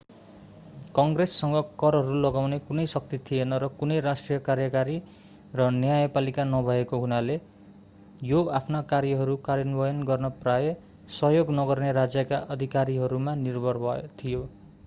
[0.93, 4.95] कङ्ग्रेससँग करहरू लगाउने कुनै शक्ति थिएन र कुनै राष्ट्रिय कार्यकारी
[5.53, 7.37] र न्यायपालिका नभएको हुनाले
[8.31, 13.83] यो आफ्ना कार्यहरू कार्यान्वयन गर्न प्रायः सहयोग नगर्ने राज्यका अधिकारीहरूमा निर्भर
[14.17, 14.45] थियो